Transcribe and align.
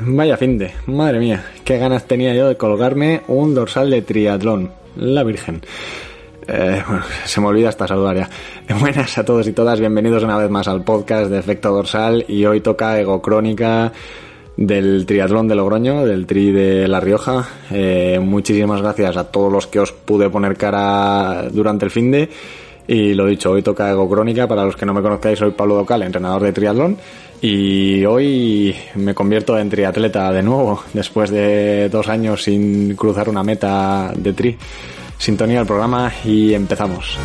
Vaya 0.00 0.36
fin 0.36 0.58
de, 0.58 0.72
madre 0.86 1.18
mía, 1.18 1.44
qué 1.64 1.78
ganas 1.78 2.06
tenía 2.06 2.34
yo 2.34 2.48
de 2.48 2.56
colgarme 2.56 3.22
un 3.28 3.54
dorsal 3.54 3.90
de 3.90 4.02
triatlón, 4.02 4.70
la 4.96 5.22
Virgen. 5.22 5.62
Eh, 6.46 6.82
se 7.24 7.40
me 7.40 7.46
olvida 7.46 7.68
hasta 7.68 7.86
saludar 7.86 8.16
ya. 8.16 8.30
Buenas 8.80 9.16
a 9.18 9.24
todos 9.24 9.46
y 9.46 9.52
todas, 9.52 9.78
bienvenidos 9.78 10.22
una 10.24 10.36
vez 10.36 10.50
más 10.50 10.66
al 10.68 10.82
podcast 10.82 11.30
de 11.30 11.38
Efecto 11.38 11.70
Dorsal 11.70 12.24
y 12.28 12.44
hoy 12.46 12.60
toca 12.60 12.98
Ego 12.98 13.22
Crónica 13.22 13.92
del 14.56 15.06
triatlón 15.06 15.48
de 15.48 15.54
Logroño, 15.54 16.04
del 16.04 16.26
tri 16.26 16.50
de 16.50 16.88
La 16.88 17.00
Rioja. 17.00 17.48
Eh, 17.70 18.20
muchísimas 18.20 18.82
gracias 18.82 19.16
a 19.16 19.30
todos 19.30 19.52
los 19.52 19.66
que 19.66 19.80
os 19.80 19.92
pude 19.92 20.30
poner 20.30 20.56
cara 20.56 21.48
durante 21.50 21.84
el 21.84 21.90
fin 21.90 22.10
de 22.10 22.28
y 22.86 23.14
lo 23.14 23.26
dicho, 23.26 23.52
hoy 23.52 23.62
toca 23.62 23.90
Ego 23.90 24.08
Crónica. 24.08 24.48
Para 24.48 24.64
los 24.64 24.76
que 24.76 24.86
no 24.86 24.94
me 24.94 25.02
conozcáis, 25.02 25.38
soy 25.38 25.52
Pablo 25.52 25.76
Docal, 25.76 26.02
entrenador 26.02 26.42
de 26.42 26.52
triatlón. 26.52 26.96
Y 27.40 28.04
hoy 28.04 28.74
me 28.94 29.14
convierto 29.14 29.58
en 29.58 29.68
triatleta 29.68 30.32
de 30.32 30.42
nuevo, 30.42 30.82
después 30.92 31.30
de 31.30 31.88
dos 31.88 32.08
años 32.08 32.42
sin 32.42 32.94
cruzar 32.94 33.28
una 33.28 33.42
meta 33.42 34.12
de 34.16 34.32
tri. 34.32 34.56
Sintonía 35.18 35.60
al 35.60 35.66
programa 35.66 36.12
y 36.24 36.54
empezamos. 36.54 37.18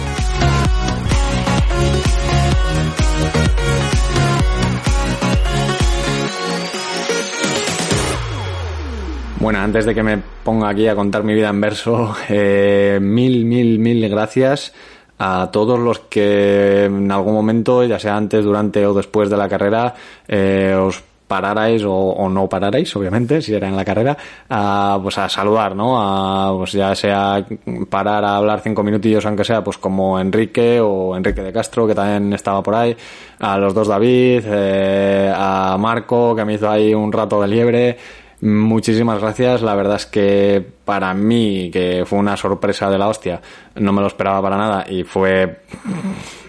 Bueno, 9.39 9.59
antes 9.59 9.85
de 9.85 9.95
que 9.95 10.03
me 10.03 10.21
ponga 10.43 10.69
aquí 10.69 10.87
a 10.87 10.95
contar 10.95 11.23
mi 11.23 11.33
vida 11.33 11.49
en 11.49 11.61
verso, 11.61 12.15
eh, 12.29 12.99
mil, 13.01 13.45
mil, 13.45 13.79
mil 13.79 14.09
gracias 14.09 14.73
a 15.19 15.49
todos 15.51 15.79
los 15.79 15.99
que 15.99 16.85
en 16.85 17.11
algún 17.11 17.33
momento, 17.33 17.83
ya 17.83 17.99
sea 17.99 18.15
antes, 18.15 18.43
durante 18.43 18.85
o 18.85 18.93
después 18.93 19.29
de 19.29 19.37
la 19.37 19.49
carrera, 19.49 19.93
eh, 20.27 20.75
os 20.79 21.03
pararais 21.27 21.83
o, 21.85 22.29
no 22.29 22.47
pararais, 22.47 22.95
obviamente, 22.95 23.41
si 23.41 23.53
era 23.53 23.67
en 23.67 23.75
la 23.75 23.83
carrera, 23.83 24.17
a, 24.49 24.97
pues 25.01 25.17
a 25.17 25.27
saludar, 25.27 25.75
¿no? 25.75 25.99
A, 25.99 26.55
pues 26.57 26.71
ya 26.71 26.95
sea 26.95 27.45
parar 27.89 28.23
a 28.23 28.37
hablar 28.37 28.61
cinco 28.61 28.81
minutillos, 28.81 29.25
aunque 29.25 29.43
sea, 29.43 29.63
pues 29.63 29.77
como 29.77 30.19
Enrique 30.19 30.79
o 30.79 31.15
Enrique 31.15 31.41
de 31.41 31.51
Castro, 31.51 31.85
que 31.85 31.93
también 31.93 32.31
estaba 32.33 32.63
por 32.63 32.75
ahí, 32.75 32.95
a 33.39 33.57
los 33.57 33.73
dos 33.73 33.87
David, 33.87 34.43
eh, 34.45 35.33
a 35.35 35.75
Marco, 35.77 36.35
que 36.35 36.45
me 36.45 36.53
hizo 36.53 36.69
ahí 36.69 36.93
un 36.93 37.11
rato 37.11 37.41
de 37.41 37.47
liebre, 37.47 37.97
Muchísimas 38.41 39.19
gracias. 39.19 39.61
La 39.63 39.73
verdad 39.73 39.95
es 39.95 40.05
que 40.05 40.63
para 40.85 41.13
mí, 41.13 41.71
que 41.71 42.03
fue 42.05 42.19
una 42.19 42.37
sorpresa 42.37 42.89
de 42.89 42.97
la 42.97 43.07
hostia, 43.07 43.41
no 43.75 43.91
me 43.91 44.01
lo 44.01 44.07
esperaba 44.07 44.41
para 44.41 44.57
nada 44.57 44.85
y 44.87 45.03
fue, 45.03 45.61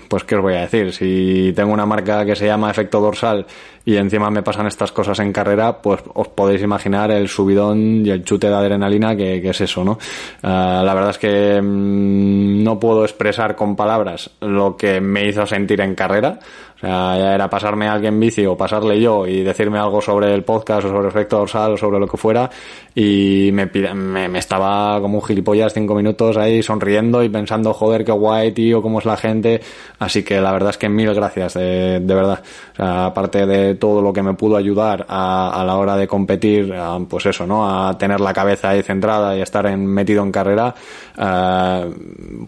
pues, 0.09 0.25
¿qué 0.25 0.37
os 0.37 0.43
voy 0.43 0.55
a 0.55 0.61
decir? 0.61 0.93
Si 0.93 1.53
tengo 1.57 1.73
una 1.73 1.87
marca 1.87 2.27
que 2.27 2.37
se 2.37 2.47
llama 2.47 2.71
Efecto 2.71 3.01
Dorsal 3.01 3.47
y 3.89 3.97
encima 3.97 4.31
me 4.31 4.43
pasan 4.43 4.67
estas 4.67 4.93
cosas 4.93 5.19
en 5.21 5.33
carrera, 5.33 5.81
pues 5.81 6.03
os 6.13 6.29
podéis 6.29 6.61
imaginar 6.61 7.11
el 7.11 7.27
subidón 7.27 8.05
y 8.05 8.11
el 8.11 8.23
chute 8.23 8.47
de 8.47 8.55
adrenalina 8.55 9.17
que, 9.17 9.39
es 9.39 9.61
eso, 9.63 9.83
¿no? 9.83 9.99
Ah, 10.43 10.83
la 10.85 10.93
verdad 10.93 11.13
es 11.13 11.19
que 11.19 11.59
mm, 11.63 12.63
no 12.63 12.79
puedo 12.79 13.03
expresar 13.05 13.57
con 13.57 13.75
palabras 13.75 14.29
lo 14.43 14.77
que 14.77 15.01
me 15.01 15.27
hizo 15.27 15.47
sentir 15.47 15.81
en 15.81 15.95
carrera. 15.95 16.39
O 16.77 16.81
sea, 16.81 17.19
ya 17.19 17.35
era 17.35 17.51
pasarme 17.51 17.89
a 17.89 17.95
alguien 17.95 18.21
bici 18.21 18.47
o 18.47 18.57
pasarle 18.57 19.01
yo 19.01 19.27
y 19.27 19.43
decirme 19.43 19.81
algo 19.81 20.01
sobre 20.01 20.33
el 20.33 20.45
podcast 20.45 20.87
o 20.87 20.91
sobre 20.91 21.09
efecto 21.09 21.39
dorsal 21.39 21.73
o 21.73 21.77
sobre 21.77 21.99
lo 21.99 22.07
que 22.07 22.17
fuera 22.17 22.49
y 22.95 23.51
me, 23.53 23.67
me, 23.67 24.29
me 24.29 24.39
estaba 24.39 25.01
como 25.01 25.19
un 25.19 25.25
gilipollas 25.25 25.75
cinco 25.75 25.97
minutos 25.97 26.37
ahí 26.37 26.63
sonriendo 26.63 27.25
y 27.25 27.31
pensando, 27.31 27.75
joder, 27.75 28.05
qué 28.05 28.13
guay, 28.13 28.53
tío, 28.53 28.81
cómo 28.81 29.01
es 29.01 29.07
la 29.07 29.17
gente. 29.17 29.61
Así 29.99 30.23
que 30.23 30.41
la 30.41 30.53
verdad 30.53 30.71
es 30.71 30.79
que 30.79 30.89
mil 30.89 31.13
gracias, 31.13 31.55
de, 31.55 31.99
de 31.99 32.15
verdad. 32.15 32.45
O 32.75 32.77
sea, 32.77 33.07
aparte 33.07 33.45
de 33.45 33.75
todo 33.79 34.03
lo 34.03 34.13
que 34.13 34.23
me 34.23 34.35
pudo 34.35 34.57
ayudar 34.57 35.07
a, 35.09 35.61
a 35.61 35.65
la 35.65 35.77
hora 35.77 35.97
de 35.97 36.07
competir, 36.07 36.75
pues 37.09 37.27
eso, 37.27 37.47
¿no? 37.47 37.69
A 37.69 37.97
tener 37.97 38.21
la 38.21 38.33
cabeza 38.33 38.71
ahí 38.71 38.83
centrada 38.83 39.37
y 39.37 39.41
estar 39.41 39.67
en, 39.67 39.87
metido 39.87 40.23
en 40.23 40.33
carrera, 40.33 40.75
eh, 41.17 41.91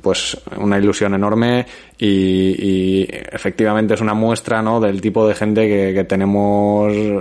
pues 0.01 0.37
una 0.57 0.79
ilusión 0.79 1.15
enorme 1.15 1.67
y, 1.99 3.07
efectivamente 3.33 3.95
es 3.95 4.01
una 4.01 4.15
muestra 4.15 4.63
¿no? 4.63 4.81
del 4.81 5.01
tipo 5.01 5.27
de 5.27 5.35
gente 5.35 5.93
que, 5.95 6.05
tenemos 6.05 6.93
eh, 6.93 7.21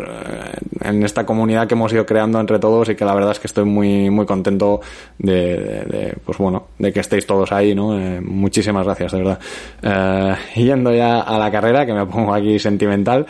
en 0.82 1.04
esta 1.04 1.26
comunidad 1.26 1.68
que 1.68 1.74
hemos 1.74 1.92
ido 1.92 2.06
creando 2.06 2.40
entre 2.40 2.60
todos 2.60 2.90
y 2.90 2.96
que 2.96 3.04
la 3.04 3.14
verdad 3.14 3.32
es 3.32 3.40
que 3.40 3.48
estoy 3.48 3.66
muy 3.66 4.10
muy 4.10 4.26
contento 4.26 4.80
de, 5.18 6.16
pues 6.26 6.38
bueno 6.38 6.68
de 6.78 6.94
que 6.94 7.02
estéis 7.02 7.26
todos 7.26 7.52
ahí 7.52 7.76
no 7.76 8.00
eh, 8.00 8.22
muchísimas 8.22 8.86
gracias 8.86 9.12
de 9.12 9.18
verdad 9.18 10.38
yendo 10.56 10.94
ya 10.94 11.22
a 11.22 11.38
la 11.38 11.52
carrera 11.52 11.86
que 11.86 11.94
me 11.94 12.06
pongo 12.06 12.34
aquí 12.34 12.58
sentimental 12.58 13.26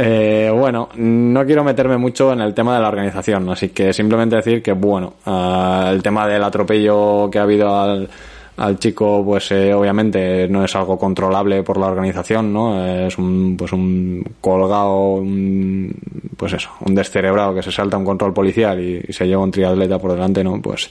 eh, 0.00 0.48
bueno, 0.54 0.90
no 0.94 1.44
quiero 1.44 1.64
meterme 1.64 1.96
mucho 1.96 2.32
en 2.32 2.40
el 2.40 2.54
tema 2.54 2.76
de 2.76 2.82
la 2.82 2.88
organización, 2.88 3.48
así 3.50 3.70
que 3.70 3.92
simplemente 3.92 4.36
decir 4.36 4.62
que, 4.62 4.70
bueno, 4.70 5.14
uh, 5.26 5.88
el 5.88 6.00
tema 6.04 6.28
del 6.28 6.44
atropello 6.44 7.28
que 7.28 7.40
ha 7.40 7.42
habido 7.42 7.76
al, 7.76 8.08
al 8.58 8.78
chico, 8.78 9.22
pues 9.24 9.50
eh, 9.52 9.72
obviamente 9.72 10.48
no 10.48 10.64
es 10.64 10.74
algo 10.74 10.98
controlable 10.98 11.62
por 11.62 11.78
la 11.78 11.86
organización, 11.86 12.52
¿no? 12.52 12.84
Es 12.84 13.16
un, 13.16 13.56
pues 13.56 13.72
un 13.72 14.24
colgado, 14.40 15.14
un, 15.14 15.94
pues 16.36 16.54
eso, 16.54 16.70
un 16.80 16.94
descerebrado 16.94 17.54
que 17.54 17.62
se 17.62 17.70
salta 17.70 17.96
un 17.96 18.04
control 18.04 18.34
policial 18.34 18.80
y, 18.80 19.12
se 19.12 19.26
lleva 19.26 19.42
un 19.42 19.50
triatleta 19.50 19.98
por 19.98 20.12
delante, 20.12 20.42
¿no? 20.42 20.60
Pues 20.60 20.90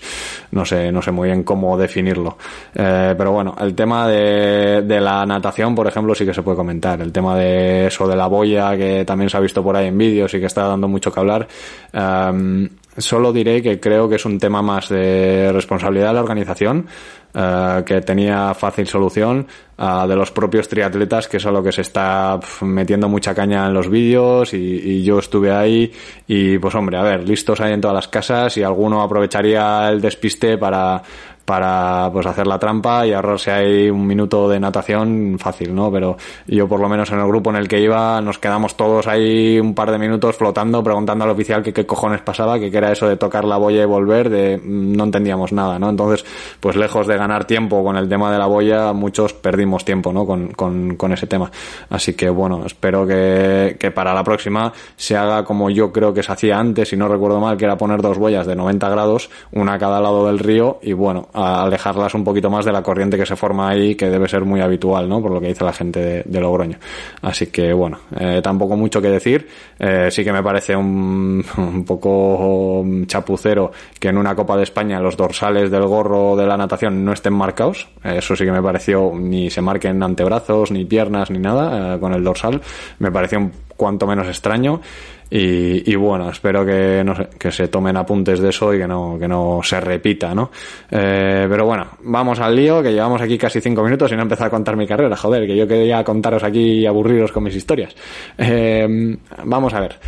no 0.52 0.66
sé, 0.66 0.92
no 0.92 1.02
sé 1.02 1.12
muy 1.12 1.28
bien 1.28 1.44
cómo 1.44 1.78
definirlo. 1.78 2.38
Eh, 2.74 3.14
pero 3.18 3.32
bueno, 3.32 3.56
el 3.60 3.76
tema 3.76 4.08
de, 4.08 4.82
de 4.84 5.02
la 5.02 5.26
natación, 5.26 5.76
por 5.76 5.88
ejemplo, 5.88 6.16
sí 6.16 6.26
que 6.26 6.34
se 6.34 6.42
puede 6.42 6.58
comentar. 6.58 7.02
El 7.02 7.12
tema 7.12 7.38
de 7.38 7.88
eso 7.88 8.08
de 8.08 8.16
la 8.16 8.28
boya, 8.28 8.78
que 8.78 9.04
también 9.06 9.30
se 9.30 9.38
ha 9.38 9.42
visto 9.42 9.62
por 9.62 9.76
ahí 9.76 9.88
en 9.88 9.98
vídeos 9.98 10.34
y 10.34 10.40
que 10.40 10.46
está 10.46 10.68
dando 10.68 10.88
mucho 10.88 11.12
que 11.12 11.20
hablar. 11.20 11.48
Um, 11.94 12.68
solo 12.98 13.32
diré 13.32 13.62
que 13.62 13.80
creo 13.80 14.10
que 14.10 14.16
es 14.16 14.26
un 14.26 14.40
tema 14.40 14.62
más 14.62 14.90
de 14.90 15.52
responsabilidad 15.52 16.08
de 16.08 16.14
la 16.14 16.22
organización, 16.22 16.88
uh, 17.34 17.84
que 17.84 18.02
tenía 18.02 18.54
fácil 18.54 18.88
solución, 18.88 19.48
uh, 19.78 20.08
de 20.08 20.16
los 20.16 20.32
propios 20.32 20.68
triatletas, 20.68 21.28
que 21.28 21.38
es 21.38 21.46
a 21.46 21.52
lo 21.52 21.64
que 21.64 21.72
se 21.72 21.82
está 21.82 22.40
metiendo 22.62 23.08
mucha 23.08 23.36
caña 23.36 23.68
en 23.68 23.74
los 23.74 23.90
vídeos, 23.90 24.54
y, 24.54 24.58
y, 24.58 25.04
yo 25.04 25.20
estuve 25.20 25.52
ahí, 25.52 25.92
y 26.28 26.58
pues 26.58 26.74
hombre, 26.76 26.98
a 26.98 27.04
ver, 27.04 27.28
listos 27.28 27.62
hay 27.62 27.74
en 27.74 27.82
todas 27.82 27.96
las 27.96 28.08
casas, 28.08 28.58
y 28.58 28.64
alguno 28.64 29.02
aprovecharía 29.02 29.90
el 29.90 30.02
despiste 30.02 30.58
para, 30.58 31.02
para 31.48 32.10
pues 32.12 32.26
hacer 32.26 32.46
la 32.46 32.60
trampa 32.60 33.08
y 33.08 33.14
ahorrarse 33.14 33.52
ahí 33.52 33.90
un 33.90 34.06
minuto 34.06 34.50
de 34.50 34.60
natación 34.60 35.38
fácil, 35.40 35.74
¿no? 35.74 35.90
Pero 35.90 36.18
yo 36.46 36.68
por 36.68 36.82
lo 36.82 36.90
menos 36.90 37.10
en 37.14 37.20
el 37.20 37.26
grupo 37.26 37.52
en 37.52 37.56
el 37.56 37.70
que 37.70 37.80
iba 37.80 38.20
nos 38.20 38.38
quedamos 38.38 38.76
todos 38.76 39.08
ahí 39.08 39.58
un 39.58 39.74
par 39.74 39.90
de 39.92 39.98
minutos 39.98 40.36
flotando 40.36 40.84
preguntando 40.84 41.24
al 41.24 41.30
oficial 41.30 41.64
que 41.64 41.72
qué 41.72 41.86
cojones 41.86 42.20
pasaba, 42.20 42.60
que, 42.60 42.70
que 42.70 42.78
era 42.78 42.92
eso 42.92 43.08
de 43.08 43.16
tocar 43.16 43.46
la 43.46 43.56
boya 43.56 43.82
y 43.82 43.86
volver, 43.86 44.30
de 44.30 44.60
no 44.62 45.06
entendíamos 45.06 45.54
nada, 45.54 45.80
¿no? 45.80 45.90
Entonces, 45.90 46.26
pues 46.60 46.76
lejos 46.76 47.08
de 47.08 47.16
ganar 47.16 47.46
tiempo 47.46 47.82
con 47.82 47.96
el 47.96 48.10
tema 48.10 48.30
de 48.30 48.40
la 48.40 48.48
boya, 48.48 48.92
muchos 48.92 49.32
perdimos 49.32 49.86
tiempo, 49.86 50.12
¿no? 50.12 50.26
Con, 50.26 50.50
con, 50.50 50.98
con 50.98 51.14
ese 51.14 51.28
tema. 51.28 51.50
Así 51.90 52.14
que 52.14 52.30
bueno, 52.30 52.66
espero 52.66 53.08
que, 53.08 53.78
que 53.80 53.92
para 53.92 54.14
la 54.14 54.26
próxima 54.26 54.74
se 54.98 55.16
haga 55.16 55.46
como 55.46 55.70
yo 55.70 55.94
creo 55.94 56.14
que 56.14 56.24
se 56.24 56.32
hacía 56.34 56.60
antes, 56.60 56.90
si 56.90 56.98
no 56.98 57.08
recuerdo 57.08 57.40
mal, 57.40 57.56
que 57.56 57.64
era 57.64 57.78
poner 57.78 58.02
dos 58.02 58.18
boyas 58.18 58.46
de 58.46 58.58
90 58.58 58.90
grados, 58.90 59.30
una 59.54 59.76
a 59.76 59.80
cada 59.80 60.02
lado 60.02 60.28
del 60.28 60.40
río 60.40 60.80
y 60.82 60.92
bueno, 60.92 61.30
alejarlas 61.38 62.14
un 62.14 62.24
poquito 62.24 62.50
más 62.50 62.66
de 62.66 62.72
la 62.72 62.82
corriente 62.82 63.18
que 63.18 63.26
se 63.26 63.36
forma 63.36 63.70
ahí, 63.70 63.96
que 63.96 64.10
debe 64.10 64.28
ser 64.28 64.44
muy 64.44 64.62
habitual, 64.62 65.08
¿no? 65.08 65.22
Por 65.22 65.32
lo 65.32 65.40
que 65.40 65.48
dice 65.48 65.64
la 65.64 65.74
gente 65.74 66.00
de, 66.00 66.24
de 66.26 66.42
Logroño. 66.42 66.78
Así 67.22 67.48
que, 67.48 67.74
bueno, 67.74 68.00
eh, 68.20 68.42
tampoco 68.44 68.76
mucho 68.76 69.02
que 69.02 69.10
decir. 69.10 69.48
Eh, 69.80 70.10
sí 70.10 70.24
que 70.24 70.34
me 70.34 70.42
parece 70.42 70.76
un, 70.76 71.44
un, 71.58 71.86
poco 71.86 72.84
chapucero 73.06 73.72
que 74.00 74.10
en 74.10 74.18
una 74.18 74.36
Copa 74.36 74.58
de 74.58 74.64
España 74.64 75.00
los 75.00 75.16
dorsales 75.16 75.70
del 75.70 75.86
gorro 75.86 76.36
de 76.36 76.46
la 76.46 76.58
natación 76.58 77.06
no 77.06 77.14
estén 77.14 77.34
marcados. 77.34 77.88
Eso 78.04 78.36
sí 78.36 78.46
que 78.46 78.52
me 78.52 78.62
pareció, 78.62 79.12
ni 79.16 79.50
se 79.50 79.62
marquen 79.62 80.02
antebrazos, 80.02 80.72
ni 80.72 80.86
piernas, 80.86 81.30
ni 81.30 81.40
nada, 81.40 81.96
eh, 81.96 82.00
con 82.00 82.14
el 82.14 82.24
dorsal. 82.24 82.62
Me 83.00 83.12
pareció 83.12 83.40
un 83.40 83.52
cuanto 83.78 84.06
menos 84.06 84.28
extraño. 84.28 84.82
Y, 85.30 85.94
bueno, 85.96 86.30
espero 86.30 86.66
que, 86.66 87.04
no 87.04 87.14
que 87.38 87.52
se 87.52 87.68
tomen 87.68 87.98
apuntes 87.98 88.40
de 88.40 88.50
eso 88.50 88.74
y 88.74 88.78
que 88.78 88.88
no, 88.88 89.18
que 89.20 89.28
no 89.28 89.60
se 89.62 89.80
repita, 89.82 90.34
¿no? 90.34 90.52
Eh, 90.90 91.46
pero 91.50 91.66
bueno, 91.66 91.86
vamos 92.04 92.40
al 92.40 92.56
lío, 92.56 92.82
que 92.82 92.94
llevamos 92.94 93.22
aquí 93.22 93.38
casi 93.38 93.60
cinco 93.60 93.84
minutos 93.84 94.10
y 94.10 94.16
no 94.16 94.22
he 94.22 94.24
empezado 94.24 94.48
a 94.48 94.52
contar 94.52 94.78
mi 94.78 94.88
carrera, 94.88 95.18
joder, 95.18 95.46
que 95.46 95.58
yo 95.58 95.68
quería 95.68 96.02
contaros 96.06 96.44
aquí 96.44 96.80
y 96.80 96.86
aburriros 96.86 97.34
con 97.34 97.44
mis 97.44 97.56
historias. 97.56 97.94
Eh, 98.38 99.18
vamos 99.44 99.74
a 99.74 99.82
ver. 99.82 100.00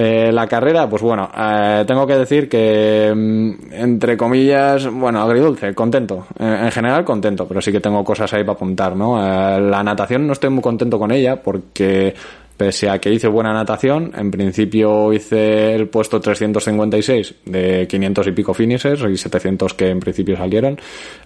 Eh, 0.00 0.30
la 0.32 0.46
carrera, 0.46 0.88
pues 0.88 1.02
bueno, 1.02 1.30
eh, 1.36 1.84
tengo 1.86 2.06
que 2.06 2.16
decir 2.16 2.48
que, 2.48 3.12
mm, 3.14 3.72
entre 3.72 4.16
comillas, 4.16 4.86
bueno, 4.86 5.20
agridulce, 5.22 5.74
contento. 5.74 6.26
Eh, 6.38 6.60
en 6.64 6.70
general, 6.70 7.04
contento, 7.04 7.48
pero 7.48 7.60
sí 7.60 7.72
que 7.72 7.80
tengo 7.80 8.04
cosas 8.04 8.32
ahí 8.34 8.42
para 8.42 8.52
apuntar, 8.52 8.94
¿no? 8.94 9.18
la 9.18 9.82
natación 9.82 10.26
no 10.26 10.34
estoy 10.34 10.50
muy 10.50 10.62
contento 10.62 10.98
con 10.98 11.10
ella 11.10 11.42
porque 11.42 12.14
Pese 12.58 12.90
a 12.90 12.98
que 12.98 13.12
hice 13.12 13.28
buena 13.28 13.52
natación, 13.52 14.12
en 14.16 14.32
principio 14.32 15.12
hice 15.12 15.76
el 15.76 15.88
puesto 15.88 16.20
356 16.20 17.36
de 17.44 17.86
500 17.86 18.26
y 18.26 18.32
pico 18.32 18.52
finishes 18.52 19.00
y 19.00 19.16
700 19.16 19.74
que 19.74 19.90
en 19.90 20.00
principio 20.00 20.36
salieron. 20.36 20.76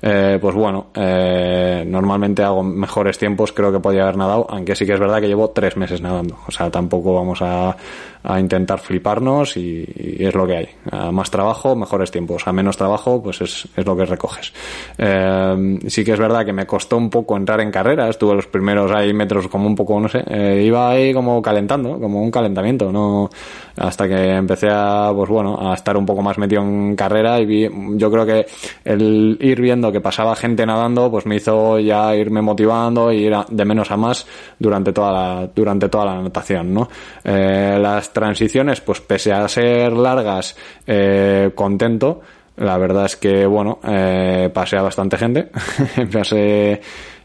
Eh, 0.03 0.37
pues 0.39 0.55
bueno, 0.55 0.89
eh, 0.95 1.85
normalmente 1.87 2.43
hago 2.43 2.63
mejores 2.63 3.17
tiempos, 3.17 3.51
creo 3.53 3.73
que 3.73 3.81
podía 3.81 4.03
haber 4.03 4.19
nadado, 4.19 4.47
aunque 4.51 4.77
sí 4.77 4.85
que 4.85 4.93
es 4.93 5.01
verdad 5.01 5.23
que 5.23 5.29
llevo 5.29 5.49
tres 5.49 5.75
meses 5.79 6.03
nadando. 6.03 6.37
O 6.47 6.51
sea, 6.51 6.71
tampoco 6.71 7.15
vamos 7.15 7.41
a, 7.41 7.75
a 8.23 8.39
intentar 8.39 8.79
fliparnos 8.79 9.57
y, 9.57 9.85
es 10.19 10.35
lo 10.35 10.47
que 10.47 10.57
hay. 10.57 10.69
A 10.91 11.11
más 11.11 11.31
trabajo, 11.31 11.75
mejores 11.75 12.11
tiempos. 12.11 12.47
A 12.47 12.53
menos 12.53 12.77
trabajo, 12.77 13.23
pues 13.23 13.41
es, 13.41 13.69
es 13.77 13.87
lo 13.87 13.97
que 13.97 14.05
recoges. 14.05 14.53
Eh, 14.99 15.79
sí 15.87 16.05
que 16.05 16.13
es 16.13 16.19
verdad 16.19 16.45
que 16.45 16.53
me 16.53 16.67
costó 16.67 16.97
un 16.97 17.11
poco 17.11 17.37
entrar 17.37 17.61
en 17.61 17.71
carrera. 17.71 18.09
Estuve 18.09 18.35
los 18.35 18.47
primeros 18.47 18.91
ahí 18.93 19.13
metros 19.13 19.49
como 19.49 19.67
un 19.67 19.75
poco, 19.75 19.99
no 20.01 20.09
sé, 20.09 20.23
eh, 20.29 20.63
iba 20.65 20.91
ahí 20.91 21.13
como 21.13 21.41
calentando, 21.43 21.99
como 21.99 22.23
un 22.23 22.31
calentamiento, 22.31 22.93
no 22.93 23.31
hasta 23.77 24.07
que 24.07 24.35
empecé 24.35 24.69
a, 24.71 25.11
pues 25.15 25.29
bueno, 25.31 25.71
a 25.71 25.75
estar 25.75 25.97
un 25.97 26.05
poco 26.05 26.23
más 26.23 26.39
metido 26.39 26.63
en 26.63 26.95
carrera 26.95 27.41
y 27.41 27.47
vi, 27.47 27.69
yo 27.97 28.11
creo 28.11 28.27
que 28.27 28.47
el 28.85 29.39
ir 29.41 29.61
viendo 29.61 29.91
que 29.91 30.01
pasaba 30.01 30.37
gente 30.37 30.67
nadando, 30.67 31.11
pues 31.11 31.27
me 31.27 31.37
hizo 31.37 31.79
ya 31.79 32.15
irme 32.15 32.43
motivando 32.43 33.13
y 33.13 33.27
ir 33.27 33.35
de 33.49 33.65
menos 33.65 33.91
a 33.91 33.97
más 33.97 34.27
durante 34.59 34.93
toda 34.93 35.13
la, 35.13 35.51
durante 35.55 35.89
toda 35.89 36.07
la 36.07 36.23
natación, 36.23 36.75
¿no? 36.75 36.89
Eh, 37.25 37.79
las 37.81 38.12
transiciones, 38.13 38.81
pues 38.81 39.01
pese 39.01 39.33
a 39.33 39.47
ser 39.49 39.93
largas, 39.93 40.57
eh, 40.87 41.51
contento. 41.55 42.21
La 42.57 42.77
verdad 42.79 43.07
es 43.07 43.17
que, 43.17 43.47
bueno, 43.47 43.81
eh, 43.85 44.51
pasé 44.53 44.77
a 44.77 44.83
bastante 44.83 45.17
gente. 45.17 45.49
pasé 46.13 46.81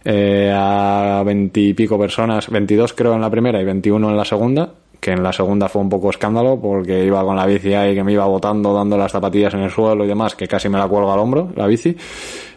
eh, 0.06 0.54
a 0.56 1.22
veintipico 1.26 2.00
personas, 2.00 2.50
22 2.50 2.94
creo 2.94 3.14
en 3.14 3.22
la 3.22 3.30
primera 3.30 3.62
y 3.62 3.66
21 3.66 4.10
en 4.10 4.18
la 4.18 4.26
segunda 4.26 4.74
que 5.00 5.12
en 5.12 5.22
la 5.22 5.32
segunda 5.32 5.70
fue 5.70 5.82
un 5.82 5.90
poco 5.90 6.10
escándalo 6.10 6.60
porque 6.60 7.06
iba 7.06 7.24
con 7.24 7.36
la 7.36 7.46
bici 7.46 7.74
ahí 7.74 7.94
que 7.94 8.04
me 8.04 8.14
iba 8.14 8.26
botando, 8.26 8.74
dando 8.74 8.98
las 8.98 9.12
zapatillas 9.12 9.54
en 9.54 9.62
el 9.62 9.70
suelo 9.70 10.04
y 10.04 10.08
demás, 10.08 10.36
que 10.36 10.48
casi 10.48 10.70
me 10.70 10.80
la 10.80 10.88
cuelgo 10.88 11.12
al 11.14 11.20
hombro, 11.20 11.52
la 11.56 11.68
bici. 11.68 11.96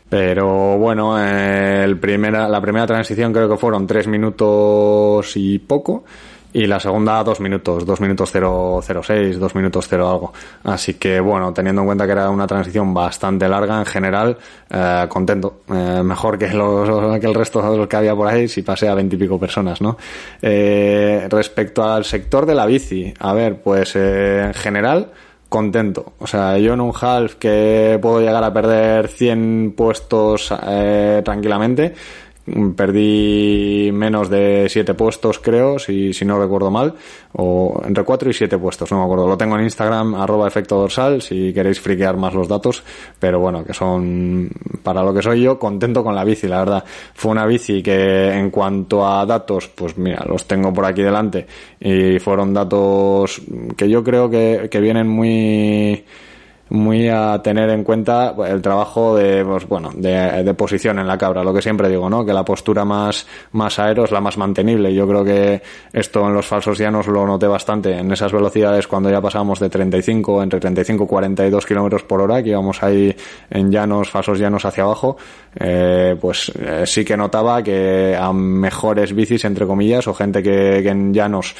Pero 0.08 0.76
bueno, 0.76 1.16
el 1.22 1.98
primera, 2.00 2.48
la 2.48 2.60
primera 2.60 2.86
transición 2.86 3.32
creo 3.32 3.48
que 3.48 3.56
fueron 3.56 3.86
tres 3.86 4.08
minutos 4.08 5.36
y 5.36 5.60
poco 5.60 6.04
y 6.52 6.66
la 6.66 6.80
segunda 6.80 7.22
dos 7.22 7.40
minutos, 7.40 7.86
dos 7.86 8.00
minutos 8.00 8.32
006, 8.32 9.38
dos 9.38 9.54
minutos 9.54 9.86
0 9.88 10.10
algo. 10.10 10.32
Así 10.64 10.94
que 10.94 11.20
bueno, 11.20 11.52
teniendo 11.52 11.82
en 11.82 11.86
cuenta 11.86 12.06
que 12.06 12.12
era 12.12 12.30
una 12.30 12.46
transición 12.46 12.92
bastante 12.92 13.48
larga 13.48 13.78
en 13.78 13.86
general, 13.86 14.36
eh, 14.68 15.06
contento. 15.08 15.60
Eh, 15.68 16.02
mejor 16.02 16.38
que, 16.38 16.48
los, 16.48 16.88
que 17.20 17.26
el 17.26 17.34
resto 17.34 17.62
de 17.70 17.76
los 17.76 17.86
que 17.86 17.96
había 17.96 18.14
por 18.14 18.28
ahí 18.28 18.48
si 18.48 18.62
pasé 18.62 18.88
a 18.88 18.94
veintipico 18.94 19.38
personas, 19.38 19.80
¿no? 19.80 19.96
Eh, 20.42 21.26
respecto 21.30 21.84
al 21.84 22.04
sector 22.04 22.46
de 22.46 22.54
la 22.54 22.66
bici, 22.66 23.14
a 23.18 23.32
ver, 23.32 23.60
pues 23.62 23.94
eh, 23.96 24.44
en 24.46 24.54
general 24.54 25.10
contento. 25.50 26.14
O 26.20 26.26
sea, 26.26 26.56
yo 26.56 26.72
en 26.72 26.80
un 26.80 26.92
half 26.98 27.34
que 27.34 27.98
puedo 28.00 28.20
llegar 28.20 28.42
a 28.42 28.52
perder 28.52 29.08
100 29.08 29.74
puestos 29.76 30.54
eh, 30.66 31.20
tranquilamente, 31.22 31.92
perdí 32.76 33.90
menos 33.92 34.28
de 34.28 34.66
siete 34.68 34.94
puestos, 34.94 35.38
creo, 35.38 35.78
si, 35.78 36.12
si 36.12 36.24
no 36.24 36.40
recuerdo 36.40 36.70
mal, 36.70 36.94
o 37.32 37.80
entre 37.84 38.04
cuatro 38.04 38.30
y 38.30 38.32
siete 38.32 38.58
puestos, 38.58 38.90
no 38.90 38.98
me 38.98 39.04
acuerdo. 39.04 39.26
Lo 39.26 39.36
tengo 39.36 39.56
en 39.56 39.64
Instagram, 39.64 40.14
arroba 40.14 40.48
efecto 40.48 40.76
dorsal, 40.76 41.22
si 41.22 41.52
queréis 41.52 41.80
friquear 41.80 42.16
más 42.16 42.34
los 42.34 42.48
datos, 42.48 42.82
pero 43.18 43.40
bueno, 43.40 43.64
que 43.64 43.74
son, 43.74 44.50
para 44.82 45.02
lo 45.02 45.12
que 45.14 45.22
soy 45.22 45.42
yo, 45.42 45.58
contento 45.58 46.02
con 46.02 46.14
la 46.14 46.24
bici, 46.24 46.48
la 46.48 46.58
verdad. 46.60 46.84
Fue 47.14 47.30
una 47.30 47.46
bici 47.46 47.82
que 47.82 48.32
en 48.32 48.50
cuanto 48.50 49.06
a 49.06 49.24
datos, 49.26 49.68
pues 49.68 49.96
mira, 49.96 50.24
los 50.28 50.46
tengo 50.46 50.72
por 50.72 50.84
aquí 50.84 51.02
delante, 51.02 51.46
y 51.78 52.18
fueron 52.18 52.54
datos 52.54 53.40
que 53.76 53.88
yo 53.88 54.02
creo 54.02 54.28
que, 54.28 54.68
que 54.70 54.80
vienen 54.80 55.08
muy, 55.08 56.04
muy 56.70 57.08
a 57.08 57.40
tener 57.42 57.68
en 57.70 57.84
cuenta 57.84 58.34
el 58.46 58.62
trabajo 58.62 59.16
de, 59.16 59.44
pues, 59.44 59.66
bueno, 59.68 59.90
de, 59.94 60.42
de, 60.44 60.54
posición 60.54 60.98
en 60.98 61.06
la 61.06 61.18
cabra, 61.18 61.42
lo 61.42 61.52
que 61.52 61.62
siempre 61.62 61.88
digo, 61.88 62.08
¿no? 62.08 62.24
Que 62.24 62.32
la 62.32 62.44
postura 62.44 62.84
más, 62.84 63.26
más 63.52 63.78
aero 63.78 64.04
es 64.04 64.12
la 64.12 64.20
más 64.20 64.36
mantenible. 64.36 64.94
Yo 64.94 65.06
creo 65.06 65.24
que 65.24 65.62
esto 65.92 66.26
en 66.26 66.34
los 66.34 66.46
falsos 66.46 66.78
llanos 66.78 67.08
lo 67.08 67.26
noté 67.26 67.46
bastante. 67.46 67.98
En 67.98 68.10
esas 68.12 68.32
velocidades 68.32 68.86
cuando 68.86 69.10
ya 69.10 69.20
pasamos 69.20 69.58
de 69.58 69.68
35, 69.68 70.42
entre 70.42 70.60
35 70.60 71.04
y 71.04 71.06
42 71.06 71.66
kilómetros 71.66 72.04
por 72.04 72.20
hora, 72.20 72.42
que 72.42 72.50
íbamos 72.50 72.82
ahí 72.82 73.14
en 73.50 73.70
llanos, 73.70 74.10
falsos 74.10 74.38
llanos 74.38 74.64
hacia 74.64 74.84
abajo, 74.84 75.16
eh, 75.58 76.16
pues 76.20 76.52
eh, 76.56 76.84
sí 76.86 77.04
que 77.04 77.16
notaba 77.16 77.62
que 77.62 78.16
a 78.16 78.32
mejores 78.32 79.12
bicis, 79.12 79.44
entre 79.44 79.66
comillas, 79.66 80.06
o 80.06 80.14
gente 80.14 80.42
que, 80.42 80.80
que 80.82 80.88
en 80.88 81.12
llanos 81.12 81.54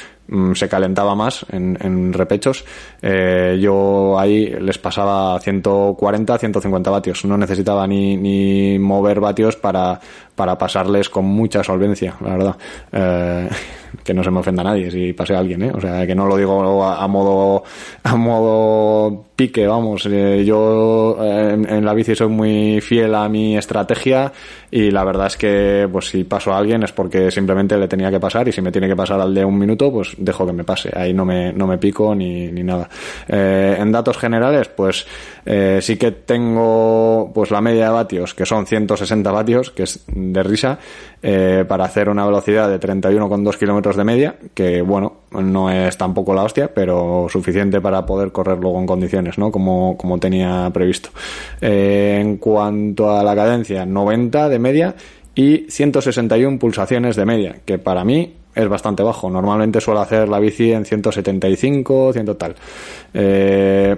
se 0.53 0.69
calentaba 0.69 1.15
más 1.15 1.45
en, 1.51 1.77
en 1.81 2.13
repechos, 2.13 2.63
eh, 3.01 3.59
yo 3.61 4.17
ahí 4.17 4.47
les 4.47 4.77
pasaba 4.77 5.39
140, 5.39 6.37
150 6.37 6.89
vatios. 6.89 7.25
No 7.25 7.37
necesitaba 7.37 7.85
ni, 7.87 8.17
ni 8.17 8.79
mover 8.79 9.19
vatios 9.19 9.55
para, 9.55 9.99
para 10.35 10.57
pasarles 10.57 11.09
con 11.09 11.25
mucha 11.25 11.63
solvencia, 11.63 12.15
la 12.21 12.31
verdad. 12.31 12.55
Eh, 12.91 13.49
que 14.03 14.13
no 14.13 14.23
se 14.23 14.31
me 14.31 14.39
ofenda 14.39 14.61
a 14.61 14.65
nadie 14.65 14.89
si 14.89 15.13
pase 15.13 15.35
a 15.35 15.39
alguien, 15.39 15.63
¿eh? 15.63 15.71
O 15.73 15.81
sea, 15.81 16.05
que 16.07 16.15
no 16.15 16.25
lo 16.25 16.37
digo 16.37 16.83
a, 16.83 17.03
a 17.03 17.07
modo, 17.07 17.63
a 18.03 18.15
modo 18.15 19.25
pique, 19.35 19.67
vamos. 19.67 20.07
Eh, 20.09 20.43
yo 20.45 21.17
eh, 21.21 21.53
en, 21.53 21.69
en, 21.69 21.85
la 21.85 21.93
bici 21.93 22.15
soy 22.15 22.29
muy 22.29 22.79
fiel 22.81 23.13
a 23.15 23.27
mi 23.27 23.57
estrategia 23.57 24.31
y 24.69 24.89
la 24.89 25.03
verdad 25.03 25.27
es 25.27 25.35
que, 25.35 25.89
pues 25.91 26.07
si 26.07 26.23
paso 26.23 26.53
a 26.53 26.57
alguien 26.57 26.83
es 26.83 26.93
porque 26.93 27.29
simplemente 27.29 27.77
le 27.77 27.89
tenía 27.89 28.09
que 28.09 28.19
pasar 28.19 28.47
y 28.47 28.53
si 28.53 28.61
me 28.61 28.71
tiene 28.71 28.87
que 28.87 28.95
pasar 28.95 29.19
al 29.19 29.33
de 29.33 29.43
un 29.43 29.57
minuto, 29.57 29.91
pues 29.91 30.15
dejo 30.17 30.45
que 30.45 30.53
me 30.53 30.63
pase. 30.63 30.91
Ahí 30.95 31.13
no 31.13 31.25
me, 31.25 31.51
no 31.51 31.67
me 31.67 31.77
pico 31.77 32.15
ni, 32.15 32.49
ni 32.51 32.63
nada. 32.63 32.89
Eh, 33.27 33.75
en 33.77 33.91
datos 33.91 34.17
generales, 34.17 34.69
pues 34.69 35.05
eh, 35.45 35.79
sí 35.81 35.97
que 35.97 36.11
tengo 36.11 37.31
pues 37.33 37.51
la 37.51 37.59
media 37.59 37.85
de 37.85 37.91
vatios, 37.91 38.33
que 38.33 38.45
son 38.45 38.65
160 38.65 39.29
vatios, 39.31 39.71
que 39.71 39.83
es 39.83 40.05
de 40.21 40.43
risa, 40.43 40.79
eh, 41.21 41.65
para 41.67 41.85
hacer 41.85 42.09
una 42.09 42.25
velocidad 42.25 42.69
de 42.69 42.79
31,2 42.79 43.57
kilómetros 43.57 43.95
de 43.95 44.03
media, 44.03 44.35
que 44.53 44.81
bueno, 44.81 45.17
no 45.31 45.69
es 45.69 45.97
tampoco 45.97 46.33
la 46.33 46.43
hostia, 46.43 46.73
pero 46.73 47.27
suficiente 47.29 47.81
para 47.81 48.05
poder 48.05 48.31
correr 48.31 48.57
luego 48.59 48.79
en 48.79 48.85
condiciones, 48.85 49.37
¿no? 49.37 49.51
Como, 49.51 49.97
como 49.97 50.19
tenía 50.19 50.69
previsto. 50.73 51.09
Eh, 51.59 52.19
en 52.21 52.37
cuanto 52.37 53.15
a 53.15 53.23
la 53.23 53.35
cadencia, 53.35 53.85
90 53.85 54.49
de 54.49 54.59
media 54.59 54.95
y 55.35 55.65
161 55.69 56.59
pulsaciones 56.59 57.15
de 57.15 57.25
media, 57.25 57.55
que 57.65 57.77
para 57.77 58.03
mí 58.03 58.35
es 58.53 58.67
bastante 58.67 59.03
bajo. 59.03 59.29
Normalmente 59.29 59.79
suelo 59.79 60.01
hacer 60.01 60.27
la 60.27 60.39
bici 60.39 60.71
en 60.71 60.85
175, 60.85 62.13
100 62.13 62.35
tal. 62.37 62.55
Eh, 63.13 63.95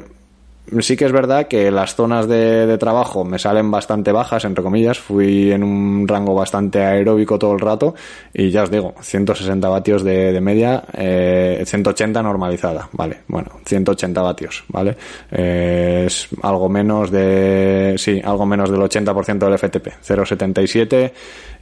sí 0.80 0.96
que 0.96 1.06
es 1.06 1.12
verdad 1.12 1.48
que 1.48 1.70
las 1.72 1.96
zonas 1.96 2.28
de, 2.28 2.66
de, 2.66 2.78
trabajo 2.78 3.24
me 3.26 3.38
salen 3.38 3.70
bastante 3.70 4.12
bajas, 4.12 4.46
entre 4.46 4.64
comillas. 4.64 4.98
Fui 4.98 5.52
en 5.52 5.64
un 5.64 6.08
rango 6.08 6.34
bastante 6.34 6.82
aeróbico 6.82 7.38
todo 7.38 7.54
el 7.54 7.60
rato 7.60 7.96
y 8.34 8.50
ya 8.50 8.64
os 8.64 8.72
digo, 8.72 8.94
160 9.02 9.68
vatios 9.68 10.04
de, 10.04 10.32
de 10.32 10.42
media, 10.42 10.84
eh, 10.94 11.64
180 11.66 12.22
normalizada, 12.24 12.90
¿vale? 12.94 13.22
Bueno, 13.28 13.52
180 13.66 14.22
vatios, 14.22 14.64
¿vale? 14.70 14.96
Eh, 15.32 16.04
es 16.08 16.30
algo 16.42 16.70
menos 16.70 17.12
de, 17.12 17.96
sí, 17.98 18.22
algo 18.24 18.46
menos 18.46 18.70
del 18.72 18.80
80% 18.80 19.38
del 19.38 19.58
FTP, 19.58 19.88
0,77 20.04 21.12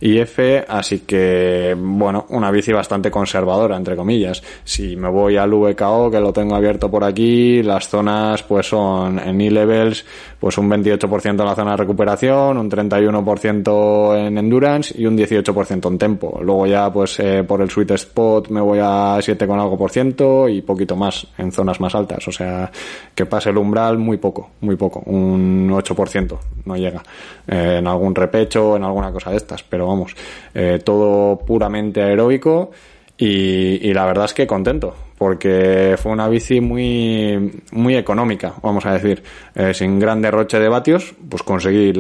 IF, 0.02 0.40
así 0.68 1.00
que, 1.00 1.76
bueno, 1.78 2.26
una 2.30 2.50
bici 2.52 2.72
bastante 2.72 3.12
conservadora, 3.12 3.78
entre 3.78 3.96
comillas. 3.96 4.42
Si 4.64 4.96
me 4.96 5.10
voy 5.10 5.38
al 5.38 5.52
VKO, 5.52 6.10
que 6.10 6.20
lo 6.20 6.34
tengo 6.34 6.56
abierto 6.56 6.90
por 6.90 7.04
aquí, 7.04 7.62
las 7.62 7.88
zonas 7.88 8.42
pues 8.44 8.68
son 8.68 8.91
en 9.08 9.42
E-Levels, 9.42 10.06
pues 10.40 10.58
un 10.58 10.70
28% 10.70 11.30
en 11.30 11.38
la 11.38 11.56
zona 11.56 11.72
de 11.72 11.78
recuperación, 11.78 12.58
un 12.58 12.70
31% 12.70 14.28
en 14.28 14.38
Endurance 14.38 14.94
y 14.98 15.06
un 15.06 15.18
18% 15.18 15.88
en 15.88 15.98
Tempo. 15.98 16.40
Luego 16.42 16.66
ya 16.68 16.92
pues 16.92 17.20
eh, 17.20 17.44
por 17.48 17.62
el 17.62 17.70
Sweet 17.70 17.92
Spot 17.92 18.50
me 18.50 18.62
voy 18.62 18.80
a 18.82 19.18
7 19.22 19.48
con 19.48 19.60
algo 19.60 19.78
por 19.78 19.92
ciento 19.92 20.48
y 20.50 20.62
poquito 20.62 20.96
más 20.96 21.28
en 21.38 21.52
zonas 21.52 21.80
más 21.80 21.94
altas. 21.96 22.28
O 22.28 22.32
sea, 22.32 22.72
que 23.14 23.26
pase 23.26 23.50
el 23.50 23.58
umbral 23.58 23.98
muy 23.98 24.18
poco, 24.18 24.52
muy 24.62 24.76
poco, 24.76 25.02
un 25.06 25.70
8% 25.70 26.38
no 26.66 26.76
llega. 26.76 27.02
Eh, 27.48 27.78
en 27.80 27.88
algún 27.88 28.16
repecho, 28.16 28.76
en 28.76 28.84
alguna 28.84 29.12
cosa 29.12 29.32
de 29.32 29.38
estas, 29.38 29.64
pero 29.64 29.88
vamos, 29.88 30.16
eh, 30.54 30.80
todo 30.84 31.38
puramente 31.40 32.02
aeróbico 32.02 32.72
y, 33.18 33.94
la 33.94 34.06
verdad 34.06 34.26
es 34.26 34.34
que 34.34 34.48
contento, 34.48 34.96
porque 35.22 35.98
fue 36.02 36.14
una 36.14 36.28
bici 36.28 36.62
muy, 36.62 37.62
muy 37.74 37.96
económica, 37.96 38.56
vamos 38.64 38.88
a 38.88 38.94
decir, 38.94 39.22
eh, 39.54 39.72
sin 39.72 40.00
gran 40.00 40.20
derroche 40.20 40.60
de 40.60 40.68
vatios, 40.68 41.14
pues 41.30 41.44
conseguí 41.44 41.94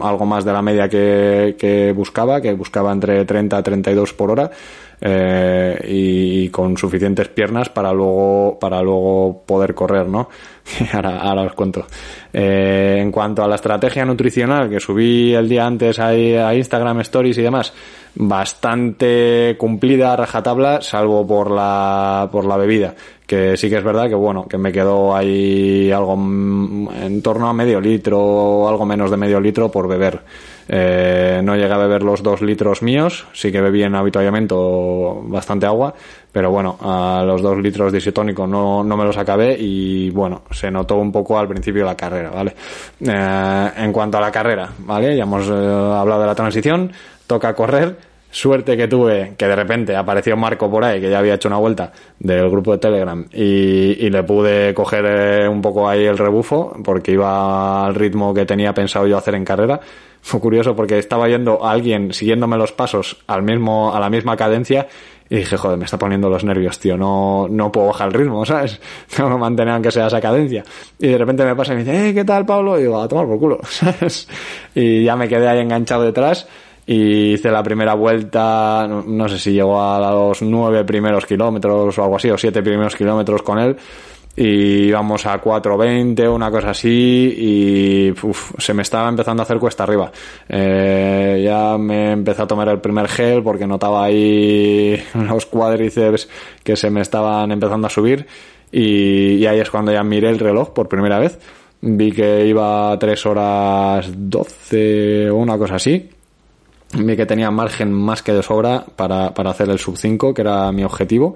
algo 0.00 0.24
más 0.24 0.44
de 0.44 0.52
la 0.52 0.62
media 0.62 0.88
que, 0.88 1.56
que 1.58 1.90
buscaba, 1.90 2.40
que 2.40 2.52
buscaba 2.52 2.92
entre 2.92 3.24
30 3.24 3.56
a 3.56 3.62
32 3.64 4.14
por 4.14 4.30
hora, 4.30 4.52
eh, 5.00 5.78
y, 5.88 6.48
con 6.48 6.76
suficientes 6.76 7.28
piernas 7.28 7.68
para 7.68 7.92
luego 7.92 8.58
para 8.58 8.82
luego 8.82 9.42
poder 9.46 9.74
correr 9.74 10.08
no 10.08 10.28
ahora, 10.92 11.18
ahora 11.18 11.42
os 11.42 11.52
cuento. 11.52 11.86
Eh, 12.32 12.96
en 12.98 13.12
cuanto 13.12 13.42
a 13.42 13.48
la 13.48 13.54
estrategia 13.54 14.04
nutricional 14.04 14.68
que 14.68 14.80
subí 14.80 15.34
el 15.34 15.48
día 15.48 15.66
antes 15.66 15.98
a, 15.98 16.08
a 16.08 16.54
Instagram 16.54 17.00
Stories 17.00 17.38
y 17.38 17.42
demás 17.42 17.72
bastante 18.14 19.54
cumplida 19.58 20.16
rajatabla 20.16 20.80
salvo 20.80 21.26
por 21.26 21.50
la 21.50 22.28
por 22.32 22.44
la 22.44 22.56
bebida 22.56 22.94
que 23.26 23.56
sí 23.56 23.68
que 23.68 23.76
es 23.76 23.84
verdad 23.84 24.08
que 24.08 24.14
bueno 24.16 24.46
que 24.48 24.58
me 24.58 24.72
quedó 24.72 25.14
ahí 25.14 25.92
algo 25.92 26.14
en 26.14 27.22
torno 27.22 27.48
a 27.48 27.52
medio 27.52 27.80
litro 27.80 28.68
algo 28.68 28.84
menos 28.84 29.10
de 29.10 29.16
medio 29.16 29.38
litro 29.38 29.70
por 29.70 29.86
beber 29.86 30.20
eh, 30.68 31.40
no 31.42 31.56
llegué 31.56 31.72
a 31.72 31.78
beber 31.78 32.02
los 32.02 32.22
dos 32.22 32.42
litros 32.42 32.82
míos, 32.82 33.26
sí 33.32 33.50
que 33.50 33.62
bebí 33.62 33.82
en 33.82 33.92
bastante 35.28 35.66
agua, 35.66 35.94
pero 36.30 36.50
bueno, 36.50 36.76
a 36.82 37.22
los 37.24 37.40
dos 37.40 37.56
litros 37.58 37.90
de 37.90 37.98
isotónico 37.98 38.46
no, 38.46 38.84
no 38.84 38.96
me 38.96 39.04
los 39.04 39.16
acabé 39.16 39.56
y 39.58 40.10
bueno, 40.10 40.42
se 40.50 40.70
notó 40.70 40.96
un 40.96 41.10
poco 41.10 41.38
al 41.38 41.48
principio 41.48 41.82
de 41.82 41.86
la 41.86 41.96
carrera, 41.96 42.30
¿vale? 42.30 42.54
Eh, 43.00 43.70
en 43.78 43.92
cuanto 43.92 44.18
a 44.18 44.20
la 44.20 44.30
carrera, 44.30 44.68
¿vale? 44.80 45.16
Ya 45.16 45.22
hemos 45.22 45.48
eh, 45.48 45.52
hablado 45.52 46.20
de 46.20 46.26
la 46.26 46.34
transición, 46.34 46.92
toca 47.26 47.54
correr, 47.54 47.96
Suerte 48.30 48.76
que 48.76 48.86
tuve 48.86 49.32
que 49.38 49.46
de 49.46 49.56
repente 49.56 49.96
apareció 49.96 50.36
Marco 50.36 50.70
por 50.70 50.84
ahí, 50.84 51.00
que 51.00 51.08
ya 51.08 51.18
había 51.18 51.36
hecho 51.36 51.48
una 51.48 51.56
vuelta 51.56 51.90
del 52.18 52.50
grupo 52.50 52.72
de 52.72 52.78
Telegram, 52.78 53.24
y, 53.32 54.06
y 54.06 54.10
le 54.10 54.22
pude 54.22 54.74
coger 54.74 55.48
un 55.48 55.62
poco 55.62 55.88
ahí 55.88 56.04
el 56.04 56.18
rebufo, 56.18 56.76
porque 56.84 57.12
iba 57.12 57.86
al 57.86 57.94
ritmo 57.94 58.34
que 58.34 58.44
tenía 58.44 58.74
pensado 58.74 59.06
yo 59.06 59.16
hacer 59.16 59.34
en 59.34 59.46
carrera 59.46 59.80
fue 60.20 60.40
curioso 60.40 60.74
porque 60.76 60.98
estaba 60.98 61.28
yendo 61.28 61.64
a 61.64 61.72
alguien 61.72 62.12
siguiéndome 62.12 62.56
los 62.56 62.72
pasos 62.72 63.18
al 63.26 63.42
mismo, 63.42 63.94
a 63.94 64.00
la 64.00 64.10
misma 64.10 64.36
cadencia 64.36 64.88
y 65.30 65.36
dije, 65.36 65.56
joder, 65.56 65.76
me 65.76 65.84
está 65.84 65.98
poniendo 65.98 66.30
los 66.30 66.42
nervios, 66.44 66.78
tío, 66.78 66.96
no, 66.96 67.48
no 67.50 67.70
puedo 67.70 67.88
bajar 67.88 68.08
el 68.08 68.14
ritmo, 68.14 68.44
¿sabes? 68.46 68.80
Tengo 69.14 69.30
que 69.30 69.36
mantener 69.36 69.74
aunque 69.74 69.90
sea 69.90 70.06
esa 70.06 70.20
cadencia. 70.20 70.64
Y 70.98 71.08
de 71.08 71.18
repente 71.18 71.44
me 71.44 71.54
pasa 71.54 71.72
y 71.72 71.76
me 71.76 71.84
dice, 71.84 72.08
eh, 72.08 72.14
¿qué 72.14 72.24
tal, 72.24 72.46
Pablo? 72.46 72.78
Y 72.78 72.82
digo, 72.82 73.00
a 73.00 73.08
tomar 73.08 73.26
por 73.26 73.38
culo, 73.38 73.58
¿sabes? 73.68 74.28
Y 74.74 75.04
ya 75.04 75.16
me 75.16 75.28
quedé 75.28 75.48
ahí 75.48 75.60
enganchado 75.60 76.02
detrás 76.02 76.48
y 76.86 77.34
hice 77.34 77.50
la 77.50 77.62
primera 77.62 77.92
vuelta, 77.92 78.86
no, 78.88 79.02
no 79.02 79.28
sé 79.28 79.38
si 79.38 79.52
llegó 79.52 79.82
a 79.82 80.00
los 80.00 80.40
nueve 80.40 80.84
primeros 80.84 81.26
kilómetros 81.26 81.98
o 81.98 82.02
algo 82.02 82.16
así, 82.16 82.30
o 82.30 82.38
siete 82.38 82.62
primeros 82.62 82.96
kilómetros 82.96 83.42
con 83.42 83.58
él 83.58 83.76
y 84.40 84.86
íbamos 84.86 85.26
a 85.26 85.42
4.20, 85.42 86.32
una 86.32 86.48
cosa 86.48 86.70
así, 86.70 87.34
y 87.36 88.14
se 88.58 88.72
me 88.72 88.82
estaba 88.82 89.08
empezando 89.08 89.42
a 89.42 89.44
hacer 89.44 89.58
cuesta 89.58 89.82
arriba. 89.82 90.12
Eh, 90.48 91.42
ya 91.44 91.76
me 91.76 92.12
empecé 92.12 92.42
a 92.42 92.46
tomar 92.46 92.68
el 92.68 92.80
primer 92.80 93.08
gel 93.08 93.42
porque 93.42 93.66
notaba 93.66 94.04
ahí 94.04 95.02
los 95.14 95.44
cuádriceps 95.46 96.28
que 96.62 96.76
se 96.76 96.88
me 96.88 97.00
estaban 97.00 97.50
empezando 97.50 97.88
a 97.88 97.90
subir 97.90 98.28
y, 98.70 99.44
ahí 99.44 99.58
es 99.58 99.70
cuando 99.70 99.90
ya 99.90 100.04
miré 100.04 100.30
el 100.30 100.38
reloj 100.38 100.70
por 100.70 100.88
primera 100.88 101.18
vez. 101.18 101.36
Vi 101.80 102.12
que 102.12 102.46
iba 102.46 102.92
a 102.92 102.98
3 102.98 103.26
horas 103.26 104.08
12 104.14 105.30
o 105.30 105.34
una 105.36 105.58
cosa 105.58 105.76
así. 105.76 106.10
Vi 106.96 107.16
que 107.16 107.26
tenía 107.26 107.50
margen 107.50 107.92
más 107.92 108.22
que 108.22 108.32
de 108.32 108.42
sobra 108.44 108.84
para, 108.94 109.34
para 109.34 109.50
hacer 109.50 109.68
el 109.68 109.80
sub 109.80 109.96
5, 109.96 110.32
que 110.32 110.42
era 110.42 110.70
mi 110.70 110.84
objetivo 110.84 111.34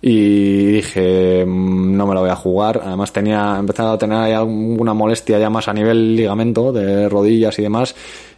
y 0.00 0.72
dije 0.72 1.44
mm, 1.46 1.96
no 1.96 2.06
me 2.06 2.14
lo 2.14 2.20
voy 2.20 2.30
a 2.30 2.36
jugar 2.36 2.80
además 2.84 3.12
tenía 3.12 3.56
empezado 3.58 3.92
a 3.92 3.98
tener 3.98 4.34
alguna 4.34 4.94
molestia 4.94 5.38
ya 5.38 5.50
más 5.50 5.68
a 5.68 5.72
nivel 5.72 6.16
ligamento 6.16 6.72
de 6.72 7.08
rodillas 7.08 7.58
y 7.58 7.62
demás 7.62 7.94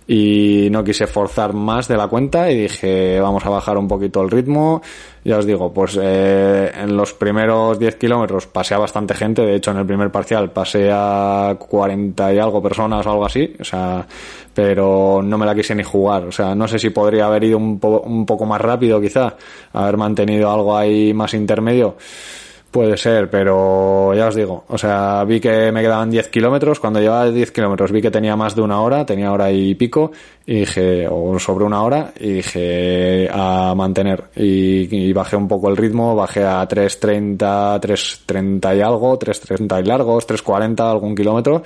y 0.06 0.68
no 0.70 0.84
quise 0.84 1.06
forzar 1.06 1.52
más 1.52 1.86
de 1.86 1.96
la 1.96 2.08
cuenta 2.08 2.50
y 2.50 2.62
dije 2.62 3.20
vamos 3.20 3.44
a 3.44 3.50
bajar 3.50 3.76
un 3.76 3.88
poquito 3.88 4.22
el 4.22 4.30
ritmo 4.30 4.80
ya 5.28 5.36
os 5.36 5.44
digo 5.44 5.70
pues 5.72 5.98
eh, 6.00 6.72
en 6.74 6.96
los 6.96 7.12
primeros 7.12 7.78
10 7.78 7.96
kilómetros 7.96 8.46
pasé 8.46 8.74
a 8.74 8.78
bastante 8.78 9.12
gente. 9.12 9.42
De 9.42 9.56
hecho 9.56 9.72
en 9.72 9.76
el 9.76 9.86
primer 9.86 10.10
parcial 10.10 10.50
pasé 10.50 10.88
a 10.90 11.54
40 11.58 12.32
y 12.32 12.38
algo 12.38 12.62
personas 12.62 13.04
o 13.04 13.10
algo 13.10 13.26
así. 13.26 13.54
O 13.60 13.64
sea 13.64 14.06
pero 14.58 15.22
no 15.22 15.38
me 15.38 15.46
la 15.46 15.54
quise 15.54 15.72
ni 15.72 15.84
jugar. 15.84 16.24
O 16.24 16.32
sea 16.32 16.52
no 16.52 16.66
sé 16.66 16.80
si 16.80 16.90
podría 16.90 17.26
haber 17.26 17.44
ido 17.44 17.58
un, 17.58 17.78
un 17.80 18.26
poco 18.26 18.44
más 18.44 18.60
rápido 18.60 19.00
quizá 19.00 19.36
haber 19.72 19.96
mantenido 19.96 20.50
algo 20.50 20.76
ahí 20.76 21.14
más 21.14 21.32
intermedio 21.34 21.96
Puede 22.70 22.98
ser, 22.98 23.30
pero 23.30 24.12
ya 24.14 24.26
os 24.28 24.34
digo, 24.34 24.64
o 24.68 24.76
sea, 24.76 25.24
vi 25.24 25.40
que 25.40 25.72
me 25.72 25.80
quedaban 25.80 26.10
10 26.10 26.28
kilómetros, 26.28 26.78
cuando 26.78 27.00
llevaba 27.00 27.30
10 27.30 27.50
kilómetros 27.50 27.90
vi 27.90 28.02
que 28.02 28.10
tenía 28.10 28.36
más 28.36 28.54
de 28.54 28.60
una 28.60 28.82
hora, 28.82 29.06
tenía 29.06 29.32
hora 29.32 29.50
y 29.50 29.74
pico, 29.74 30.12
y 30.44 30.60
dije, 30.60 31.08
o 31.10 31.38
sobre 31.38 31.64
una 31.64 31.82
hora, 31.82 32.12
y 32.20 32.28
dije 32.34 33.26
a 33.32 33.72
mantener, 33.74 34.24
y, 34.36 35.10
bajé 35.14 35.36
un 35.36 35.48
poco 35.48 35.70
el 35.70 35.78
ritmo, 35.78 36.14
bajé 36.14 36.44
a 36.44 36.68
3.30, 36.68 37.80
3.30 37.80 38.76
y 38.76 38.80
algo, 38.82 39.18
3.30 39.18 39.80
y 39.80 39.86
largos, 39.86 40.28
3.40 40.28 40.90
algún 40.90 41.14
kilómetro, 41.14 41.62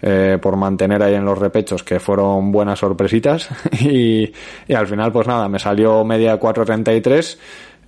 eh, 0.00 0.38
por 0.40 0.56
mantener 0.56 1.02
ahí 1.02 1.16
en 1.16 1.26
los 1.26 1.38
repechos, 1.38 1.82
que 1.82 2.00
fueron 2.00 2.50
buenas 2.50 2.78
sorpresitas, 2.78 3.50
y, 3.80 4.32
y 4.66 4.74
al 4.74 4.86
final 4.86 5.12
pues 5.12 5.26
nada, 5.26 5.50
me 5.50 5.58
salió 5.58 6.02
media 6.02 6.40
4.33, 6.40 7.36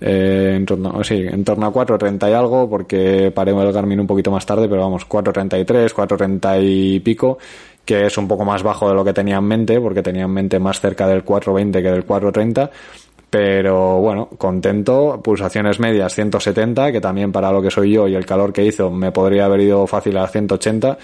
eh, 0.01 0.53
en, 0.55 0.65
torno, 0.65 1.03
sí, 1.03 1.25
en 1.27 1.43
torno 1.43 1.65
a 1.65 1.73
4.30 1.73 2.29
y 2.29 2.33
algo, 2.33 2.69
porque 2.69 3.31
paré 3.33 3.51
el 3.51 3.71
Garmin 3.71 3.99
un 3.99 4.07
poquito 4.07 4.31
más 4.31 4.45
tarde, 4.45 4.67
pero 4.69 4.81
vamos, 4.81 5.07
4.33, 5.07 5.93
4.30 5.93 6.59
y 6.61 6.99
pico, 7.01 7.37
que 7.83 8.05
es 8.05 8.17
un 8.17 8.27
poco 8.27 8.45
más 8.45 8.63
bajo 8.63 8.87
de 8.87 8.95
lo 8.95 9.03
que 9.03 9.13
tenía 9.13 9.37
en 9.37 9.43
mente, 9.43 9.79
porque 9.81 10.01
tenía 10.01 10.23
en 10.23 10.31
mente 10.31 10.59
más 10.59 10.79
cerca 10.79 11.07
del 11.07 11.25
4.20 11.25 11.71
que 11.73 11.91
del 11.91 12.05
4.30. 12.05 12.69
Pero 13.29 13.99
bueno, 13.99 14.27
contento, 14.39 15.21
pulsaciones 15.23 15.79
medias 15.79 16.15
170, 16.15 16.91
que 16.91 16.99
también 16.99 17.31
para 17.31 17.51
lo 17.51 17.61
que 17.61 17.69
soy 17.69 17.91
yo 17.91 18.07
y 18.07 18.15
el 18.15 18.25
calor 18.25 18.51
que 18.51 18.65
hizo 18.65 18.89
me 18.89 19.11
podría 19.11 19.45
haber 19.45 19.59
ido 19.61 19.85
fácil 19.85 20.17
a 20.17 20.27
180. 20.27 20.97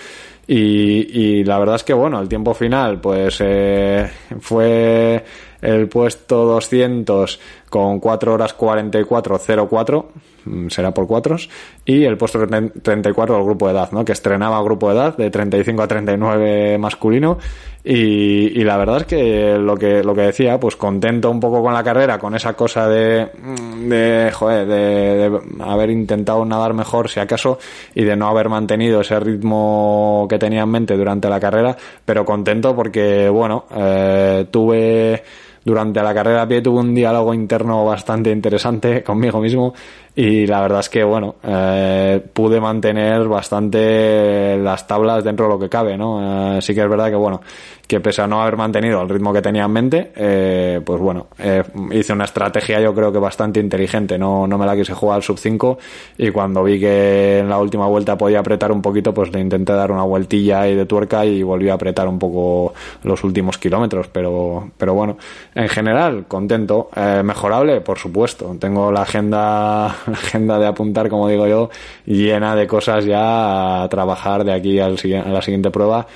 Y, 0.48 0.56
y 0.56 1.44
la 1.44 1.60
verdad 1.60 1.76
es 1.76 1.84
que 1.84 1.94
bueno, 1.94 2.20
el 2.20 2.28
tiempo 2.28 2.54
final 2.56 3.00
pues 3.00 3.38
eh, 3.42 4.10
fue 4.40 5.24
el 5.66 5.88
puesto 5.88 6.46
200 6.46 7.40
con 7.70 8.00
4 8.00 8.34
horas 8.34 8.54
44 8.54 9.68
04 9.68 10.10
mm, 10.46 10.68
será 10.70 10.94
por 10.94 11.08
cuatros 11.08 11.50
y 11.84 12.04
el 12.04 12.18
puesto 12.18 12.48
34 12.48 13.36
del 13.36 13.44
grupo 13.44 13.68
de 13.68 13.74
edad 13.74 13.92
¿no? 13.92 14.06
que 14.06 14.14
estrenaba 14.14 14.62
grupo 14.62 14.90
de 14.90 14.96
edad 14.96 15.18
de 15.18 15.30
35 15.30 15.82
a 15.82 15.88
39 15.88 16.78
masculino 16.78 17.38
y, 17.84 18.60
y, 18.60 18.64
la 18.64 18.78
verdad 18.78 18.98
es 18.98 19.06
que 19.06 19.58
lo 19.60 19.76
que 19.76 20.04
lo 20.04 20.16
que 20.16 20.22
decía 20.22 20.60
pues 20.60 20.76
contento 20.76 21.30
un 21.30 21.40
poco 21.40 21.62
con 21.62 21.74
la 21.74 21.84
carrera 21.84 22.18
con 22.18 22.34
esa 22.34 22.54
cosa 22.54 22.88
de 22.88 23.30
mm, 23.38 23.90
de 23.90 24.32
joder 24.34 24.68
de, 24.68 25.30
de 25.30 25.64
haber 25.64 25.90
intentado 25.90 26.46
nadar 26.46 26.74
mejor 26.74 27.10
si 27.10 27.20
acaso 27.20 27.60
y 27.94 28.04
de 28.04 28.16
no 28.16 28.28
haber 28.28 28.50
mantenido 28.50 29.02
ese 29.02 29.20
ritmo 29.20 30.28
que 30.30 30.40
tenía 30.40 30.62
en 30.62 30.70
mente 30.70 30.96
durante 30.96 31.30
la 31.30 31.40
carrera 31.40 31.76
pero 32.06 32.26
contento 32.26 32.76
porque 32.76 33.30
bueno 33.30 33.66
eh, 33.76 34.46
tuve 34.50 35.24
durante 35.66 36.02
la 36.02 36.14
carrera 36.14 36.44
a 36.44 36.48
pie 36.48 36.62
tuve 36.62 36.80
un 36.80 36.94
diálogo 36.94 37.34
interno 37.34 37.84
bastante 37.84 38.30
interesante 38.30 39.04
conmigo 39.04 39.40
mismo 39.42 39.74
y 40.16 40.48
la 40.48 40.62
verdad 40.62 40.80
es 40.80 40.90
que 40.90 41.04
bueno 41.04 41.36
eh, 41.44 42.24
pude 42.34 42.62
mantener 42.62 43.28
bastante 43.28 44.58
las 44.58 44.88
tablas 44.88 45.24
dentro 45.24 45.46
de 45.46 45.54
lo 45.54 45.60
que 45.60 45.70
cabe 45.70 45.98
no 45.98 46.56
eh, 46.58 46.62
sí 46.62 46.74
que 46.74 46.82
es 46.82 46.90
verdad 46.90 47.10
que 47.10 47.16
bueno 47.16 47.42
que 47.88 48.00
pese 48.00 48.22
a 48.22 48.28
no 48.28 48.42
haber 48.42 48.58
mantenido 48.58 49.02
el 49.02 49.10
ritmo 49.10 49.34
que 49.34 49.42
tenía 49.42 49.66
en 49.66 49.72
mente 49.72 50.12
eh, 50.16 50.82
pues 50.84 51.00
bueno 51.00 51.28
eh, 51.38 51.64
hice 51.92 52.14
una 52.14 52.26
estrategia 52.26 52.80
yo 52.80 52.94
creo 52.94 53.12
que 53.12 53.20
bastante 53.20 53.60
inteligente. 53.60 54.18
No, 54.18 54.48
no 54.48 54.58
me 54.58 54.66
la 54.66 54.76
quise 54.76 54.94
jugar 54.94 55.18
al 55.18 55.24
sub 55.24 55.38
5 55.38 55.78
y 56.18 56.32
cuando 56.32 56.64
vi 56.64 56.80
que 56.80 57.40
en 57.40 57.50
la 57.50 57.58
última 57.58 57.88
vuelta 57.88 58.18
podía 58.18 58.40
apretar 58.40 58.72
un 58.72 58.82
poquito 58.82 59.14
pues 59.14 59.32
le 59.32 59.40
intenté 59.40 59.74
dar 59.74 59.92
una 59.92 60.04
vueltilla 60.04 60.62
ahí 60.62 60.76
de 60.76 60.86
tuerca 60.86 61.26
y 61.26 61.44
volví 61.44 61.70
a 61.70 61.74
apretar 61.74 62.08
un 62.08 62.20
poco 62.20 62.74
los 63.04 63.24
últimos 63.24 63.58
kilómetros. 63.58 64.08
Pero 64.08 64.72
pero 64.78 64.94
bueno 64.94 65.18
en 65.54 65.70
general 65.70 66.26
contento. 66.28 66.90
Eh, 66.96 67.22
mejorable 67.24 67.82
por 67.82 67.98
supuesto. 67.98 68.56
Tengo 68.60 68.92
la 68.92 69.02
agenda 69.02 69.96
agenda 70.14 70.60
de 70.60 70.68
apuntar, 70.68 71.10
como 71.10 71.28
digo 71.28 71.48
yo, 71.48 71.70
llena 72.06 72.56
de 72.56 72.68
cosas 72.68 73.06
ya 73.06 73.84
a 73.84 73.90
trabajar 73.90 74.44
de 74.44 74.54
aquí 74.54 74.80
al, 74.80 74.98
a 75.26 75.30
la 75.30 75.42
siguiente 75.42 75.72
prueba 75.72 76.08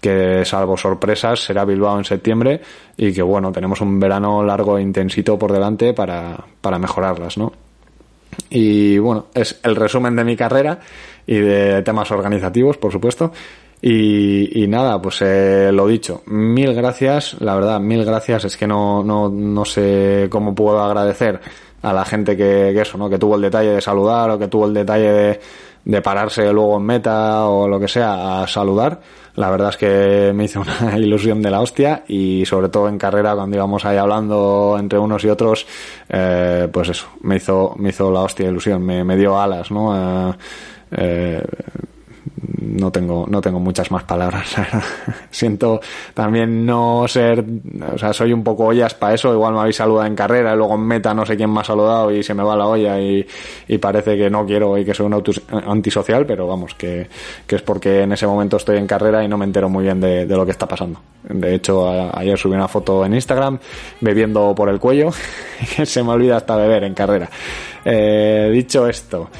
que 0.00 0.44
salvo 0.44 0.76
sorpresas 0.76 1.40
será 1.40 1.64
Bilbao 1.64 1.98
en 1.98 2.04
septiembre 2.04 2.60
y 2.96 3.12
que 3.12 3.22
bueno, 3.22 3.50
tenemos 3.50 3.80
un 3.80 3.98
verano 3.98 4.42
largo 4.42 4.78
e 4.78 4.82
intensito 4.82 5.38
por 5.38 5.52
delante 5.52 5.92
para, 5.92 6.36
para 6.60 6.78
mejorarlas, 6.78 7.36
¿no? 7.36 7.52
Y 8.50 8.98
bueno, 8.98 9.26
es 9.34 9.58
el 9.62 9.74
resumen 9.74 10.14
de 10.14 10.24
mi 10.24 10.36
carrera 10.36 10.78
y 11.26 11.36
de 11.36 11.82
temas 11.82 12.10
organizativos, 12.10 12.76
por 12.76 12.92
supuesto. 12.92 13.32
Y, 13.80 14.66
nada, 14.68 15.00
pues 15.00 15.22
eh, 15.22 15.70
lo 15.72 15.86
dicho, 15.86 16.22
mil 16.26 16.74
gracias, 16.74 17.36
la 17.40 17.54
verdad, 17.54 17.78
mil 17.78 18.04
gracias, 18.04 18.44
es 18.44 18.56
que 18.56 18.66
no, 18.66 19.04
no, 19.04 19.28
no 19.28 19.64
sé 19.64 20.26
cómo 20.28 20.52
puedo 20.52 20.80
agradecer 20.80 21.40
a 21.82 21.92
la 21.92 22.04
gente 22.04 22.36
que, 22.36 22.78
eso, 22.80 22.98
¿no? 22.98 23.08
Que 23.08 23.18
tuvo 23.18 23.36
el 23.36 23.42
detalle 23.42 23.70
de 23.70 23.80
saludar 23.80 24.30
o 24.30 24.38
que 24.38 24.48
tuvo 24.48 24.66
el 24.66 24.74
detalle 24.74 25.12
de, 25.12 25.40
de 25.84 26.02
pararse 26.02 26.52
luego 26.52 26.76
en 26.76 26.84
meta 26.84 27.46
o 27.46 27.68
lo 27.68 27.78
que 27.78 27.88
sea 27.88 28.42
a 28.42 28.46
saludar. 28.46 29.00
La 29.36 29.50
verdad 29.50 29.68
es 29.68 29.76
que 29.76 30.32
me 30.34 30.44
hizo 30.44 30.60
una 30.60 30.98
ilusión 30.98 31.40
de 31.40 31.50
la 31.50 31.60
hostia 31.60 32.02
y 32.08 32.44
sobre 32.44 32.68
todo 32.68 32.88
en 32.88 32.98
carrera 32.98 33.36
cuando 33.36 33.56
íbamos 33.56 33.84
ahí 33.84 33.96
hablando 33.96 34.76
entre 34.78 34.98
unos 34.98 35.24
y 35.24 35.28
otros, 35.28 35.64
eh, 36.08 36.68
pues 36.72 36.88
eso, 36.88 37.08
me 37.22 37.36
hizo, 37.36 37.74
me 37.78 37.90
hizo 37.90 38.10
la 38.10 38.20
hostia 38.22 38.48
ilusión, 38.48 38.84
me, 38.84 39.04
me 39.04 39.16
dio 39.16 39.38
alas, 39.40 39.70
¿no? 39.70 40.30
Eh, 40.30 40.34
eh, 40.90 41.42
no 42.60 42.90
tengo, 42.90 43.26
no 43.28 43.40
tengo 43.40 43.60
muchas 43.60 43.90
más 43.90 44.04
palabras. 44.04 44.54
Siento 45.30 45.80
también 46.14 46.64
no 46.66 47.06
ser, 47.08 47.44
o 47.92 47.98
sea, 47.98 48.12
soy 48.12 48.32
un 48.32 48.42
poco 48.42 48.66
ollas 48.66 48.94
para 48.94 49.14
eso. 49.14 49.32
Igual 49.32 49.54
me 49.54 49.60
habéis 49.60 49.76
saludado 49.76 50.06
en 50.06 50.14
carrera 50.14 50.54
y 50.54 50.56
luego 50.56 50.74
en 50.74 50.82
meta 50.82 51.14
no 51.14 51.24
sé 51.24 51.36
quién 51.36 51.52
me 51.52 51.60
ha 51.60 51.64
saludado 51.64 52.10
y 52.10 52.22
se 52.22 52.34
me 52.34 52.42
va 52.42 52.56
la 52.56 52.66
olla 52.66 53.00
y, 53.00 53.26
y 53.68 53.78
parece 53.78 54.16
que 54.16 54.30
no 54.30 54.44
quiero 54.44 54.76
y 54.78 54.84
que 54.84 54.94
soy 54.94 55.06
un 55.06 55.22
antisocial, 55.66 56.26
pero 56.26 56.46
vamos, 56.46 56.74
que, 56.74 57.08
que, 57.46 57.56
es 57.56 57.62
porque 57.62 58.02
en 58.02 58.12
ese 58.12 58.26
momento 58.26 58.56
estoy 58.56 58.78
en 58.78 58.86
carrera 58.86 59.22
y 59.24 59.28
no 59.28 59.38
me 59.38 59.44
entero 59.44 59.68
muy 59.68 59.84
bien 59.84 60.00
de, 60.00 60.26
lo 60.26 60.44
que 60.44 60.52
está 60.52 60.66
pasando. 60.66 61.00
De 61.22 61.54
hecho, 61.54 61.88
ayer 62.16 62.38
subí 62.38 62.54
una 62.54 62.68
foto 62.68 63.04
en 63.04 63.14
Instagram 63.14 63.58
bebiendo 64.00 64.54
por 64.54 64.68
el 64.68 64.78
cuello, 64.78 65.10
que 65.76 65.86
se 65.86 66.02
me 66.02 66.10
olvida 66.10 66.36
hasta 66.36 66.56
beber 66.56 66.84
en 66.84 66.94
carrera. 66.94 67.28
Eh, 67.84 68.50
dicho 68.52 68.86
esto, 68.86 69.30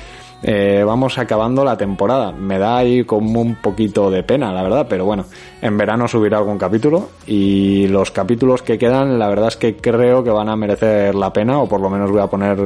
eh, 0.42 0.84
vamos 0.86 1.18
acabando 1.18 1.64
la 1.64 1.76
temporada. 1.76 2.32
Me 2.32 2.58
da 2.58 2.78
ahí 2.78 3.04
como 3.04 3.40
un 3.40 3.56
poquito 3.56 4.10
de 4.10 4.22
pena, 4.22 4.52
la 4.52 4.62
verdad, 4.62 4.86
pero 4.88 5.04
bueno, 5.04 5.24
en 5.60 5.76
verano 5.76 6.06
subiré 6.06 6.36
algún 6.36 6.58
capítulo 6.58 7.10
y 7.26 7.88
los 7.88 8.10
capítulos 8.10 8.62
que 8.62 8.78
quedan, 8.78 9.18
la 9.18 9.28
verdad 9.28 9.48
es 9.48 9.56
que 9.56 9.76
creo 9.76 10.22
que 10.22 10.30
van 10.30 10.48
a 10.48 10.56
merecer 10.56 11.14
la 11.14 11.32
pena, 11.32 11.58
o 11.58 11.68
por 11.68 11.80
lo 11.80 11.90
menos 11.90 12.10
voy 12.10 12.20
a 12.20 12.28
poner 12.28 12.56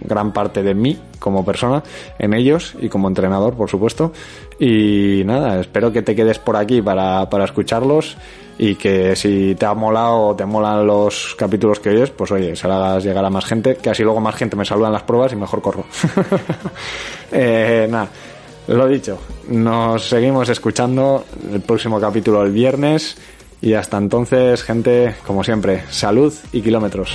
gran 0.00 0.32
parte 0.32 0.62
de 0.62 0.74
mí 0.74 0.98
como 1.18 1.44
persona 1.44 1.82
en 2.18 2.32
ellos 2.32 2.74
y 2.80 2.88
como 2.88 3.08
entrenador, 3.08 3.54
por 3.54 3.68
supuesto. 3.68 4.12
Y 4.58 5.22
nada, 5.26 5.60
espero 5.60 5.92
que 5.92 6.02
te 6.02 6.14
quedes 6.14 6.38
por 6.38 6.56
aquí 6.56 6.80
para, 6.80 7.28
para 7.28 7.44
escucharlos 7.44 8.16
y 8.58 8.76
que 8.76 9.16
si 9.16 9.54
te 9.54 9.66
ha 9.66 9.74
molado 9.74 10.28
o 10.28 10.36
te 10.36 10.44
molan 10.44 10.86
los 10.86 11.34
capítulos 11.36 11.80
que 11.80 11.90
oyes, 11.90 12.10
pues 12.10 12.30
oye, 12.30 12.54
se 12.54 12.68
lo 12.68 12.74
hagas 12.74 13.04
llegar 13.04 13.24
a 13.24 13.30
más 13.30 13.44
gente, 13.44 13.76
que 13.76 13.90
así 13.90 14.02
luego 14.02 14.20
más 14.20 14.34
gente 14.36 14.56
me 14.56 14.64
saluda 14.64 14.88
en 14.88 14.92
las 14.92 15.02
pruebas 15.02 15.32
y 15.32 15.36
mejor 15.36 15.60
corro. 15.60 15.84
eh, 17.32 17.86
nada, 17.90 18.08
lo 18.68 18.86
dicho, 18.86 19.18
nos 19.48 20.08
seguimos 20.08 20.48
escuchando 20.48 21.24
el 21.52 21.60
próximo 21.60 22.00
capítulo 22.00 22.42
el 22.42 22.52
viernes 22.52 23.16
y 23.60 23.74
hasta 23.74 23.98
entonces, 23.98 24.62
gente, 24.62 25.16
como 25.26 25.42
siempre, 25.42 25.84
salud 25.90 26.32
y 26.52 26.60
kilómetros. 26.60 27.14